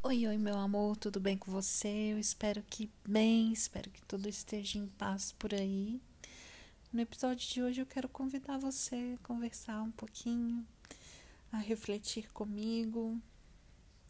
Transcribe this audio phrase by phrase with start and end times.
[0.00, 2.12] Oi, oi, meu amor, tudo bem com você?
[2.12, 6.00] Eu espero que bem, espero que tudo esteja em paz por aí.
[6.92, 10.64] No episódio de hoje eu quero convidar você a conversar um pouquinho,
[11.50, 13.20] a refletir comigo,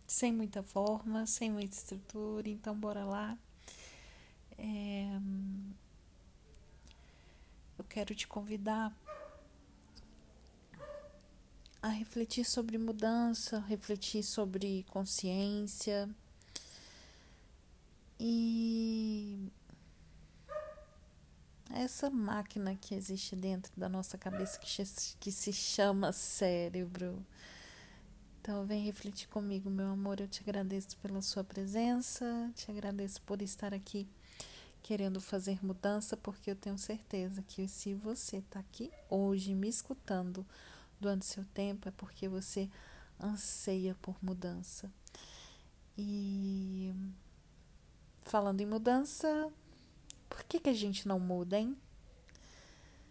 [0.07, 3.37] sem muita forma, sem muita estrutura, então bora lá.
[4.59, 5.09] É...
[7.79, 8.95] Eu quero te convidar
[11.89, 16.09] a refletir sobre mudança, refletir sobre consciência
[18.21, 19.51] e
[21.71, 24.69] essa máquina que existe dentro da nossa cabeça que,
[25.19, 27.25] que se chama cérebro.
[28.41, 30.21] Então, vem refletir comigo, meu amor.
[30.21, 34.07] Eu te agradeço pela sua presença, te agradeço por estar aqui
[34.83, 40.47] querendo fazer mudança, porque eu tenho certeza que se você está aqui hoje me escutando,
[41.01, 42.69] doando seu tempo é porque você
[43.21, 44.91] anseia por mudança.
[45.97, 46.95] E
[48.23, 49.51] falando em mudança,
[50.29, 51.77] por que, que a gente não muda, hein?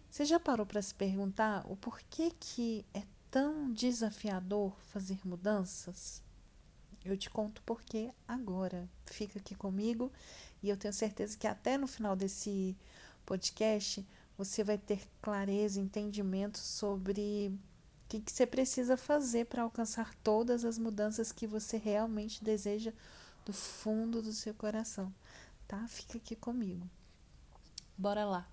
[0.09, 6.23] Você já parou para se perguntar o porquê que é tão desafiador fazer mudanças?
[7.03, 8.89] Eu te conto porque agora.
[9.05, 10.11] Fica aqui comigo
[10.61, 12.75] e eu tenho certeza que até no final desse
[13.25, 14.05] podcast
[14.37, 17.51] você vai ter clareza, entendimento sobre
[18.07, 22.93] o que, que você precisa fazer para alcançar todas as mudanças que você realmente deseja
[23.45, 25.13] do fundo do seu coração,
[25.67, 25.85] tá?
[25.89, 26.89] Fica aqui comigo.
[27.97, 28.49] Bora lá.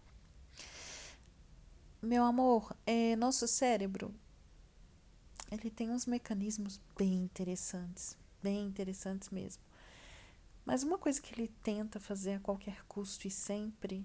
[2.03, 4.13] Meu amor, é, nosso cérebro
[5.53, 9.63] ele tem uns mecanismos bem interessantes, bem interessantes mesmo.
[10.65, 14.05] Mas uma coisa que ele tenta fazer a qualquer custo e sempre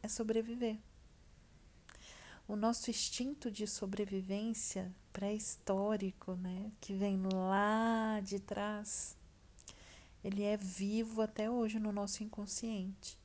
[0.00, 0.78] é sobreviver.
[2.46, 9.16] O nosso instinto de sobrevivência pré-histórico, né, que vem lá de trás,
[10.22, 13.18] ele é vivo até hoje no nosso inconsciente,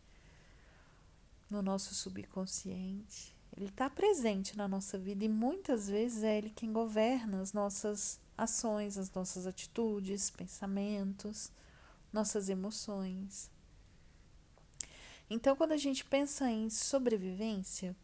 [1.49, 3.35] no nosso subconsciente.
[3.57, 8.19] Ele está presente na nossa vida e muitas vezes é ele quem governa as nossas
[8.37, 11.51] ações, as nossas atitudes, pensamentos,
[12.13, 13.49] nossas emoções.
[15.29, 17.95] Então, quando a gente pensa em sobrevivência,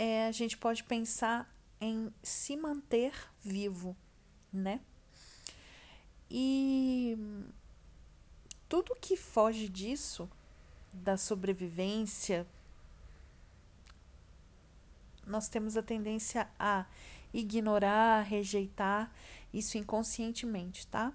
[0.00, 1.46] é, a gente pode pensar
[1.78, 3.12] em se manter
[3.42, 3.94] vivo,
[4.50, 4.80] né?
[6.30, 7.18] E
[8.66, 10.26] tudo que foge disso,
[10.90, 12.46] da sobrevivência,
[15.26, 16.86] nós temos a tendência a
[17.34, 19.14] ignorar, rejeitar
[19.52, 21.12] isso inconscientemente, tá?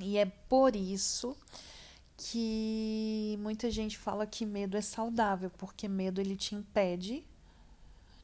[0.00, 1.36] E é por isso
[2.16, 7.26] que muita gente fala que medo é saudável, porque medo ele te impede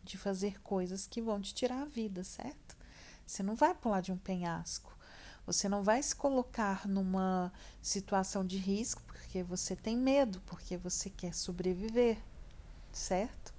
[0.02, 2.76] de fazer coisas que vão te tirar a vida, certo?
[3.26, 4.96] Você não vai pular de um penhasco.
[5.46, 11.08] Você não vai se colocar numa situação de risco porque você tem medo, porque você
[11.08, 12.18] quer sobreviver,
[12.92, 13.54] certo?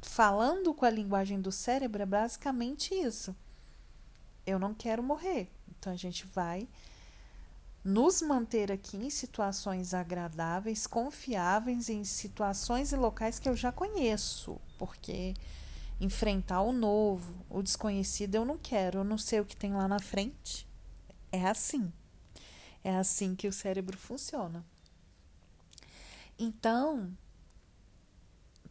[0.00, 3.34] Falando com a linguagem do cérebro é basicamente isso.
[4.46, 5.50] Eu não quero morrer.
[5.68, 6.68] Então a gente vai
[7.86, 14.60] nos manter aqui em situações agradáveis, confiáveis, em situações e locais que eu já conheço,
[14.76, 15.34] porque
[16.00, 19.86] enfrentar o novo, o desconhecido eu não quero, eu não sei o que tem lá
[19.86, 20.66] na frente.
[21.30, 21.92] É assim.
[22.82, 24.64] É assim que o cérebro funciona.
[26.36, 27.16] Então,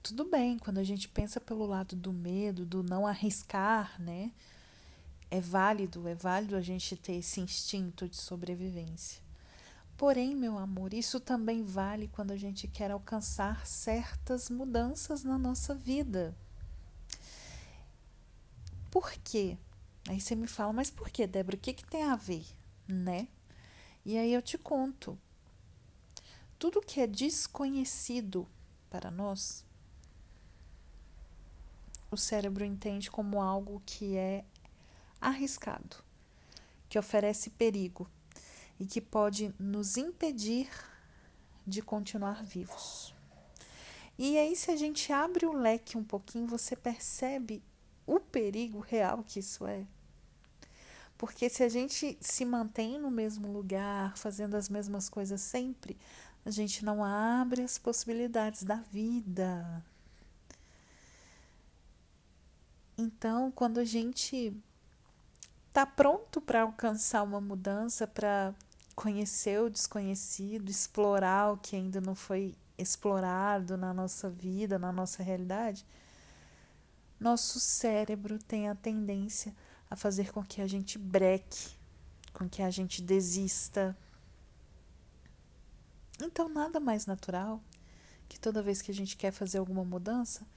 [0.03, 4.33] tudo bem quando a gente pensa pelo lado do medo, do não arriscar, né?
[5.35, 9.21] É válido, é válido a gente ter esse instinto de sobrevivência.
[9.97, 15.75] Porém, meu amor, isso também vale quando a gente quer alcançar certas mudanças na nossa
[15.75, 16.33] vida.
[18.89, 19.57] Por quê?
[20.07, 21.57] Aí você me fala, mas por quê, Débora?
[21.57, 22.45] O que, que tem a ver,
[22.87, 23.27] né?
[24.05, 25.19] E aí eu te conto.
[26.57, 28.47] Tudo que é desconhecido
[28.89, 29.65] para nós,
[32.09, 34.45] o cérebro entende como algo que é
[35.19, 35.97] arriscado,
[36.89, 38.09] que oferece perigo
[38.79, 40.69] e que pode nos impedir
[41.65, 43.13] de continuar vivos.
[44.17, 47.61] E aí, se a gente abre o leque um pouquinho, você percebe
[48.05, 49.85] o perigo real que isso é.
[51.17, 55.97] Porque se a gente se mantém no mesmo lugar, fazendo as mesmas coisas sempre,
[56.45, 59.83] a gente não abre as possibilidades da vida.
[62.97, 64.55] Então, quando a gente
[65.75, 68.55] está pronto para alcançar uma mudança, para
[68.95, 75.21] conhecer o desconhecido, explorar o que ainda não foi explorado na nossa vida, na nossa
[75.21, 75.85] realidade,
[77.19, 79.53] nosso cérebro tem a tendência
[79.89, 81.75] a fazer com que a gente breque
[82.31, 83.97] com que a gente desista.
[86.21, 87.59] Então, nada mais natural
[88.29, 90.47] que toda vez que a gente quer fazer alguma mudança,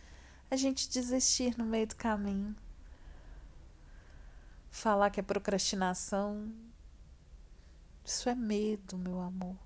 [0.49, 2.55] a gente desistir no meio do caminho.
[4.70, 6.53] Falar que é procrastinação,
[8.05, 9.56] isso é medo, meu amor.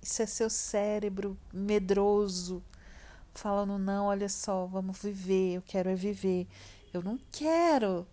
[0.00, 2.62] Isso é seu cérebro medroso
[3.32, 6.46] falando: não, olha só, vamos viver, eu quero é viver.
[6.92, 8.06] Eu não quero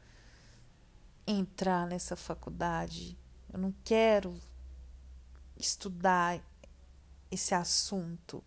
[1.28, 3.18] entrar nessa faculdade,
[3.52, 4.36] eu não quero
[5.58, 6.42] estudar
[7.30, 8.44] esse assunto.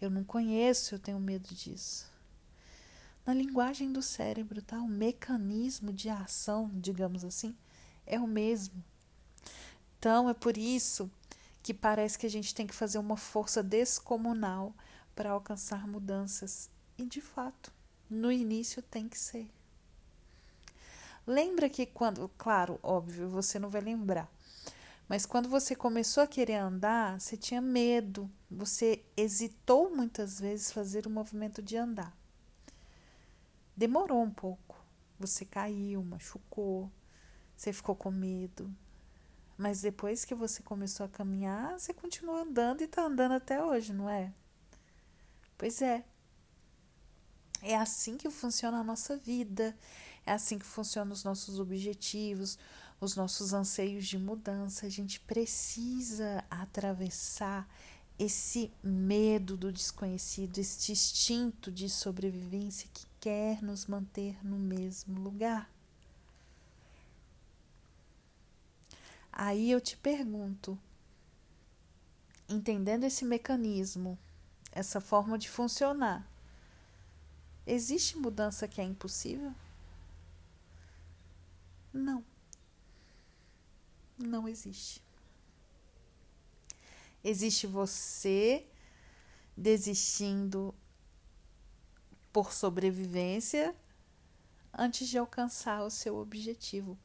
[0.00, 2.09] Eu não conheço, eu tenho medo disso.
[3.26, 4.78] Na linguagem do cérebro, tá?
[4.78, 7.56] O mecanismo de ação, digamos assim,
[8.06, 8.82] é o mesmo.
[9.98, 11.10] Então, é por isso
[11.62, 14.74] que parece que a gente tem que fazer uma força descomunal
[15.14, 16.70] para alcançar mudanças.
[16.96, 17.72] E, de fato,
[18.08, 19.50] no início tem que ser.
[21.26, 24.28] Lembra que quando, claro, óbvio, você não vai lembrar,
[25.06, 31.06] mas quando você começou a querer andar, você tinha medo, você hesitou muitas vezes fazer
[31.06, 32.16] o movimento de andar.
[33.80, 34.76] Demorou um pouco.
[35.18, 36.92] Você caiu, machucou,
[37.56, 38.70] você ficou com medo.
[39.56, 43.94] Mas depois que você começou a caminhar, você continuou andando e está andando até hoje,
[43.94, 44.34] não é?
[45.56, 46.04] Pois é.
[47.62, 49.74] É assim que funciona a nossa vida.
[50.26, 52.58] É assim que funcionam os nossos objetivos,
[53.00, 54.84] os nossos anseios de mudança.
[54.84, 57.66] A gente precisa atravessar
[58.18, 65.70] esse medo do desconhecido, este instinto de sobrevivência que quer nos manter no mesmo lugar.
[69.30, 70.78] Aí eu te pergunto,
[72.48, 74.18] entendendo esse mecanismo,
[74.72, 76.26] essa forma de funcionar,
[77.66, 79.54] existe mudança que é impossível?
[81.92, 82.24] Não.
[84.18, 85.02] Não existe.
[87.22, 88.66] Existe você
[89.56, 90.74] desistindo
[92.32, 93.74] por sobrevivência
[94.72, 96.98] antes de alcançar o seu objetivo.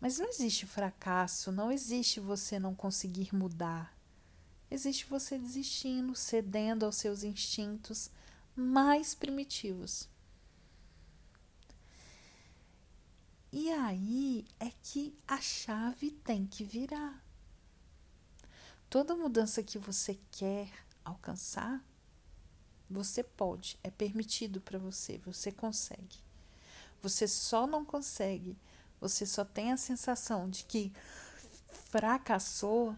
[0.00, 3.94] Mas não existe fracasso, não existe você não conseguir mudar.
[4.70, 8.10] Existe você desistindo, cedendo aos seus instintos
[8.56, 10.08] mais primitivos.
[13.52, 17.22] E aí é que a chave tem que virar.
[18.88, 20.70] Toda mudança que você quer
[21.04, 21.84] alcançar,
[22.90, 26.18] você pode, é permitido para você, você consegue.
[27.00, 28.58] Você só não consegue,
[29.00, 30.92] você só tem a sensação de que
[31.88, 32.96] fracassou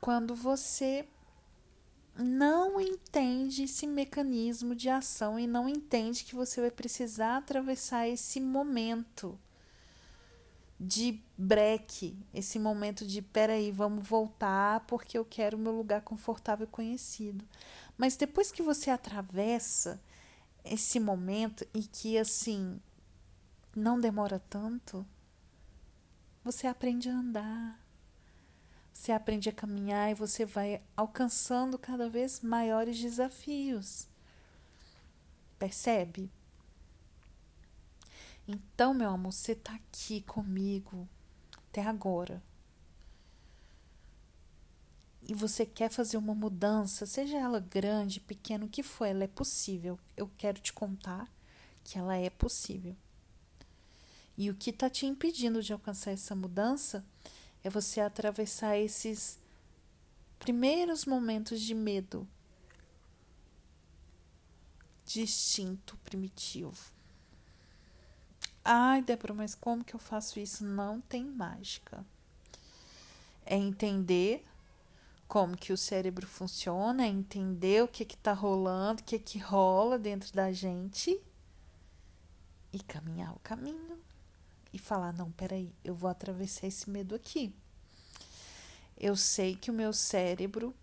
[0.00, 1.06] quando você
[2.16, 8.40] não entende esse mecanismo de ação e não entende que você vai precisar atravessar esse
[8.40, 9.38] momento
[10.78, 16.70] de breque, esse momento de peraí, vamos voltar porque eu quero meu lugar confortável e
[16.70, 17.44] conhecido.
[17.96, 20.00] Mas depois que você atravessa
[20.64, 22.80] esse momento e que assim
[23.74, 25.06] não demora tanto,
[26.42, 27.80] você aprende a andar,
[28.92, 34.08] você aprende a caminhar e você vai alcançando cada vez maiores desafios.
[35.58, 36.30] Percebe?
[38.46, 41.08] Então, meu amor, você está aqui comigo
[41.68, 42.42] até agora.
[45.26, 49.28] E você quer fazer uma mudança, seja ela grande, pequena, o que for, ela é
[49.28, 49.98] possível.
[50.14, 51.32] Eu quero te contar
[51.82, 52.94] que ela é possível.
[54.36, 57.02] E o que está te impedindo de alcançar essa mudança
[57.62, 59.38] é você atravessar esses
[60.38, 62.28] primeiros momentos de medo,
[65.06, 66.92] de instinto primitivo.
[68.62, 70.64] Ai, Débora, mas como que eu faço isso?
[70.64, 72.04] Não tem mágica.
[73.46, 74.44] É entender
[75.26, 79.98] como que o cérebro funciona, entender o que que tá rolando, o que que rola
[79.98, 81.20] dentro da gente
[82.72, 83.98] e caminhar o caminho
[84.72, 87.54] e falar: não, peraí, eu vou atravessar esse medo aqui.
[88.96, 90.74] Eu sei que o meu cérebro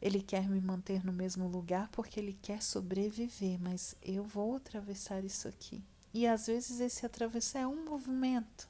[0.00, 5.24] ele quer me manter no mesmo lugar porque ele quer sobreviver, mas eu vou atravessar
[5.24, 5.82] isso aqui.
[6.12, 8.68] E às vezes esse atravessar é um movimento,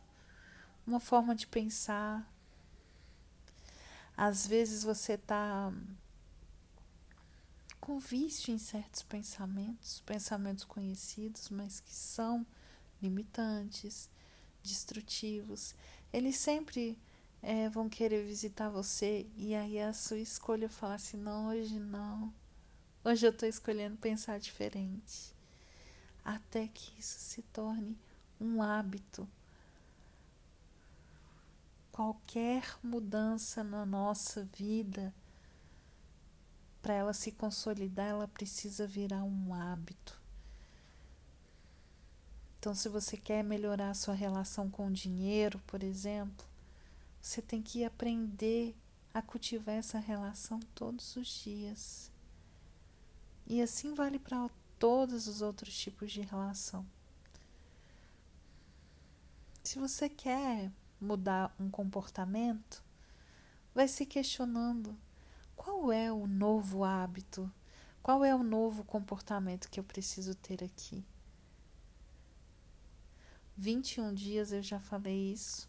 [0.87, 2.33] uma forma de pensar.
[4.16, 5.73] Às vezes você está
[7.80, 12.47] com vício em certos pensamentos, pensamentos conhecidos, mas que são
[13.02, 14.09] limitantes,
[14.62, 15.75] destrutivos.
[16.12, 16.99] Eles sempre
[17.42, 22.33] é, vão querer visitar você e aí a sua escolha falar assim: não, hoje não.
[23.04, 25.35] Hoje eu estou escolhendo pensar diferente
[26.25, 27.99] até que isso se torne
[28.40, 29.28] um hábito.
[31.95, 35.15] Qualquer mudança na nossa vida,
[36.83, 40.21] para ela se consolidar, ela precisa virar um hábito.
[42.59, 46.45] Então, se você quer melhorar a sua relação com o dinheiro, por exemplo,
[47.23, 48.75] você tem que aprender
[49.15, 52.11] a cultivar essa relação todos os dias.
[53.47, 56.85] E assim vale para todos os outros tipos de relação.
[59.63, 62.83] Se você quer mudar um comportamento,
[63.75, 64.97] vai se questionando
[65.57, 67.51] qual é o novo hábito,
[68.03, 71.05] qual é o novo comportamento que eu preciso ter aqui.
[73.57, 75.69] 21 dias eu já falei isso.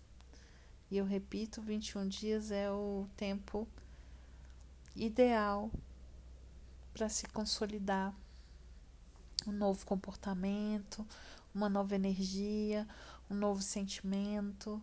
[0.89, 3.67] E eu repito, 21 dias é o tempo
[4.96, 5.72] ideal
[6.94, 8.13] para se consolidar
[9.48, 11.05] um novo comportamento,
[11.53, 12.88] uma nova energia,
[13.29, 14.82] um novo sentimento.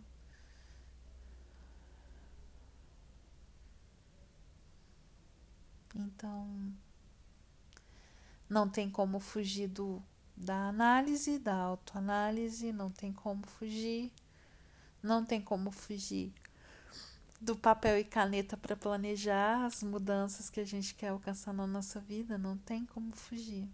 [5.95, 6.73] Então,
[8.49, 10.01] não tem como fugir do,
[10.35, 14.11] da análise, da autoanálise, não tem como fugir,
[15.01, 16.33] não tem como fugir
[17.41, 21.99] do papel e caneta para planejar as mudanças que a gente quer alcançar na nossa
[21.99, 23.69] vida, não tem como fugir.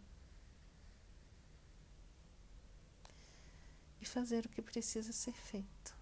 [4.02, 5.99] e fazer o que precisa ser feito.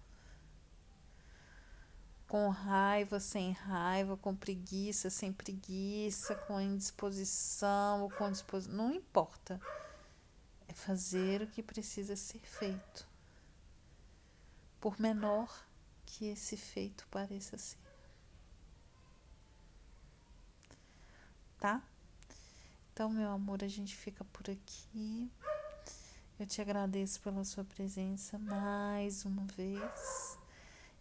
[2.28, 9.60] Com raiva, sem raiva, com preguiça, sem preguiça, com indisposição ou com disposição, não importa.
[10.68, 13.08] É fazer o que precisa ser feito,
[14.78, 15.66] por menor
[16.04, 17.78] que esse feito pareça ser.
[21.58, 21.82] Tá?
[22.92, 25.30] Então, meu amor, a gente fica por aqui.
[26.38, 30.27] Eu te agradeço pela sua presença mais uma vez.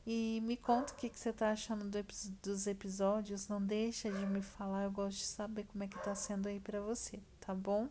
[0.10, 2.06] E me conta o que, que você está achando do,
[2.42, 3.50] dos episódios.
[3.50, 4.86] Não deixa de me falar.
[4.86, 7.90] Eu gosto de saber como é que está sendo aí para você, tá bom?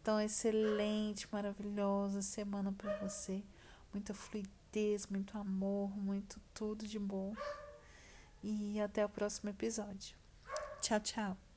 [0.00, 3.42] Então, excelente, maravilhosa semana para você.
[3.92, 7.34] Muita fluidez, muito amor, muito tudo de bom.
[8.40, 10.16] E até o próximo episódio.
[10.80, 11.51] Tchau, tchau.